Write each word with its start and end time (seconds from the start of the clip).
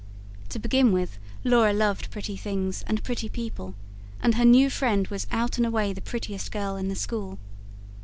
To 0.49 0.57
begin 0.57 0.91
with, 0.91 1.19
Laura 1.43 1.73
loved 1.73 2.09
pretty 2.09 2.35
things 2.35 2.83
and 2.87 3.03
pretty 3.03 3.29
people; 3.29 3.75
and 4.19 4.33
her 4.33 4.45
new 4.45 4.67
friend 4.71 5.07
was 5.09 5.27
out 5.29 5.57
and 5.57 5.65
away 5.67 5.93
the 5.93 6.01
prettiest 6.01 6.51
girl 6.51 6.75
in 6.75 6.87
the 6.87 6.95
school. 6.95 7.37